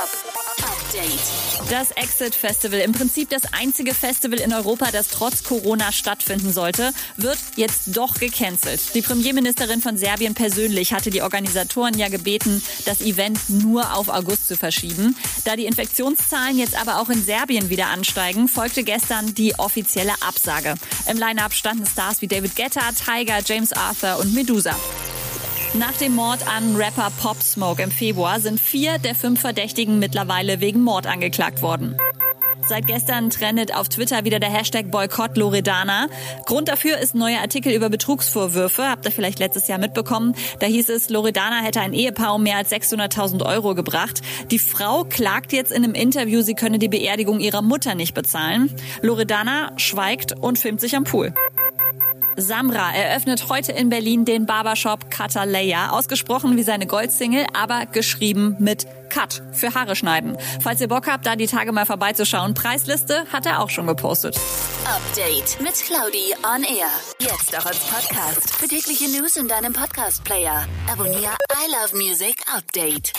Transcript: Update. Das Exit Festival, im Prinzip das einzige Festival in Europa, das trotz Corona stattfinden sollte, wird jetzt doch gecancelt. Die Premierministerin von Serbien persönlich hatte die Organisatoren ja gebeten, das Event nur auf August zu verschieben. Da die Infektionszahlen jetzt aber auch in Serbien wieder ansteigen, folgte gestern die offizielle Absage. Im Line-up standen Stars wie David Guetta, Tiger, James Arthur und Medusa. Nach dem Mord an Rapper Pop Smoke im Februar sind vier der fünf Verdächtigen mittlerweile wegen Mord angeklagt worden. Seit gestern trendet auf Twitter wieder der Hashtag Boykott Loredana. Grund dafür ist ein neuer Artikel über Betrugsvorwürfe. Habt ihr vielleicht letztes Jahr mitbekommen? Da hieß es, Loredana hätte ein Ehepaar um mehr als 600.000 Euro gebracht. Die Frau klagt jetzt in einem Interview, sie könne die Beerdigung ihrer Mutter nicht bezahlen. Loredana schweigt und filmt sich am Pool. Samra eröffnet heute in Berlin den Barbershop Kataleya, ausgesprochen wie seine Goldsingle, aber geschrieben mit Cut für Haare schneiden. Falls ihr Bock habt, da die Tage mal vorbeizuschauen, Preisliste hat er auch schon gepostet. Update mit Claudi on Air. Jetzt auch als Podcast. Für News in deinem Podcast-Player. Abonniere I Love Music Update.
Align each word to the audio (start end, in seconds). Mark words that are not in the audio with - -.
Update. 0.00 1.70
Das 1.70 1.90
Exit 1.90 2.34
Festival, 2.34 2.80
im 2.80 2.92
Prinzip 2.92 3.28
das 3.28 3.42
einzige 3.52 3.92
Festival 3.92 4.40
in 4.40 4.54
Europa, 4.54 4.90
das 4.90 5.08
trotz 5.08 5.44
Corona 5.44 5.92
stattfinden 5.92 6.54
sollte, 6.54 6.94
wird 7.18 7.36
jetzt 7.56 7.96
doch 7.96 8.14
gecancelt. 8.14 8.94
Die 8.94 9.02
Premierministerin 9.02 9.82
von 9.82 9.98
Serbien 9.98 10.32
persönlich 10.32 10.94
hatte 10.94 11.10
die 11.10 11.20
Organisatoren 11.20 11.98
ja 11.98 12.08
gebeten, 12.08 12.62
das 12.86 13.02
Event 13.02 13.50
nur 13.50 13.94
auf 13.94 14.08
August 14.08 14.48
zu 14.48 14.56
verschieben. 14.56 15.16
Da 15.44 15.54
die 15.54 15.66
Infektionszahlen 15.66 16.56
jetzt 16.56 16.80
aber 16.80 16.98
auch 16.98 17.10
in 17.10 17.22
Serbien 17.22 17.68
wieder 17.68 17.88
ansteigen, 17.88 18.48
folgte 18.48 18.84
gestern 18.84 19.34
die 19.34 19.58
offizielle 19.58 20.14
Absage. 20.26 20.76
Im 21.10 21.18
Line-up 21.18 21.52
standen 21.52 21.84
Stars 21.84 22.22
wie 22.22 22.28
David 22.28 22.56
Guetta, 22.56 22.90
Tiger, 22.92 23.40
James 23.44 23.74
Arthur 23.74 24.18
und 24.18 24.32
Medusa. 24.32 24.74
Nach 25.74 25.92
dem 25.92 26.16
Mord 26.16 26.40
an 26.48 26.74
Rapper 26.74 27.12
Pop 27.22 27.40
Smoke 27.42 27.80
im 27.80 27.92
Februar 27.92 28.40
sind 28.40 28.58
vier 28.58 28.98
der 28.98 29.14
fünf 29.14 29.40
Verdächtigen 29.40 30.00
mittlerweile 30.00 30.60
wegen 30.60 30.82
Mord 30.82 31.06
angeklagt 31.06 31.62
worden. 31.62 31.96
Seit 32.68 32.88
gestern 32.88 33.30
trendet 33.30 33.74
auf 33.74 33.88
Twitter 33.88 34.24
wieder 34.24 34.40
der 34.40 34.50
Hashtag 34.50 34.90
Boykott 34.90 35.36
Loredana. 35.36 36.08
Grund 36.44 36.68
dafür 36.68 36.98
ist 36.98 37.14
ein 37.14 37.18
neuer 37.18 37.40
Artikel 37.40 37.72
über 37.72 37.88
Betrugsvorwürfe. 37.88 38.88
Habt 38.88 39.04
ihr 39.06 39.12
vielleicht 39.12 39.38
letztes 39.38 39.68
Jahr 39.68 39.78
mitbekommen? 39.78 40.34
Da 40.58 40.66
hieß 40.66 40.88
es, 40.88 41.08
Loredana 41.08 41.62
hätte 41.62 41.80
ein 41.80 41.92
Ehepaar 41.92 42.34
um 42.34 42.42
mehr 42.42 42.56
als 42.56 42.70
600.000 42.70 43.44
Euro 43.46 43.74
gebracht. 43.74 44.22
Die 44.50 44.58
Frau 44.58 45.04
klagt 45.04 45.52
jetzt 45.52 45.72
in 45.72 45.84
einem 45.84 45.94
Interview, 45.94 46.42
sie 46.42 46.54
könne 46.54 46.78
die 46.78 46.88
Beerdigung 46.88 47.40
ihrer 47.40 47.62
Mutter 47.62 47.94
nicht 47.94 48.14
bezahlen. 48.14 48.74
Loredana 49.02 49.72
schweigt 49.76 50.36
und 50.38 50.58
filmt 50.58 50.80
sich 50.80 50.96
am 50.96 51.04
Pool. 51.04 51.32
Samra 52.36 52.92
eröffnet 52.92 53.48
heute 53.48 53.72
in 53.72 53.88
Berlin 53.88 54.24
den 54.24 54.46
Barbershop 54.46 55.10
Kataleya, 55.10 55.90
ausgesprochen 55.90 56.56
wie 56.56 56.62
seine 56.62 56.86
Goldsingle, 56.86 57.46
aber 57.54 57.86
geschrieben 57.86 58.56
mit 58.58 58.86
Cut 59.10 59.42
für 59.52 59.74
Haare 59.74 59.96
schneiden. 59.96 60.38
Falls 60.62 60.80
ihr 60.80 60.88
Bock 60.88 61.08
habt, 61.08 61.26
da 61.26 61.36
die 61.36 61.46
Tage 61.46 61.72
mal 61.72 61.86
vorbeizuschauen, 61.86 62.54
Preisliste 62.54 63.24
hat 63.32 63.46
er 63.46 63.60
auch 63.60 63.70
schon 63.70 63.86
gepostet. 63.86 64.38
Update 64.84 65.60
mit 65.60 65.74
Claudi 65.74 66.34
on 66.42 66.62
Air. 66.62 66.88
Jetzt 67.18 67.56
auch 67.58 67.66
als 67.66 67.80
Podcast. 67.80 68.54
Für 68.54 68.66
News 69.08 69.36
in 69.36 69.48
deinem 69.48 69.72
Podcast-Player. 69.72 70.66
Abonniere 70.90 71.36
I 71.52 71.70
Love 71.70 71.96
Music 71.96 72.36
Update. 72.54 73.12